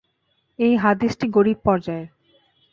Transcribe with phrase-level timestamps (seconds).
[0.59, 2.07] এই হাদীসটি গরীব পর্যায়ের।